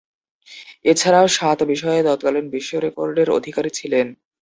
[0.85, 4.07] এছাড়াও সাত বিষয়ে তৎকালীন বিশ্বরেকর্ডের অধিকারী ছিলেন।